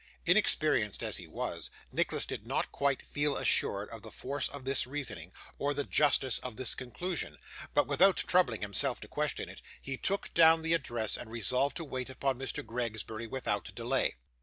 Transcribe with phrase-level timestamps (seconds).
[0.25, 3.01] Inexperienced as he was, Nicholas did not feel quite
[3.39, 7.37] assured of the force of this reasoning, or the justice of this conclusion;
[7.75, 11.85] but without troubling himself to question it, he took down the address, and resolved to
[11.85, 12.65] wait upon Mr.
[12.65, 14.15] Gregsbury without delay.